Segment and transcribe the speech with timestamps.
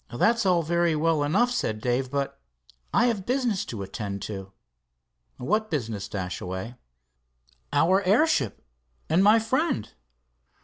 [0.11, 2.41] "That's all very well enough," said Dave, "but
[2.91, 4.51] I have business to attend to."
[5.37, 6.75] "What business, Dashaway?"
[7.71, 8.65] "Our airship
[9.09, 9.93] and my friend."